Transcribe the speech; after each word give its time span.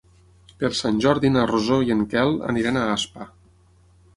Per 0.61 0.69
Sant 0.77 0.95
Jordi 1.03 1.31
na 1.35 1.43
Rosó 1.51 1.77
i 1.89 1.93
en 1.97 2.01
Quel 2.15 2.33
aniran 2.55 2.81
a 2.81 2.87
Aspa. 2.95 3.29